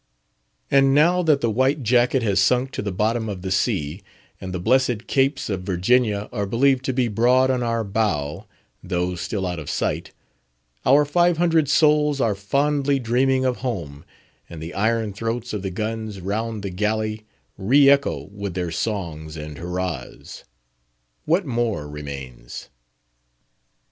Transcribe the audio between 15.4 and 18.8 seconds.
of the guns round the galley re echo with their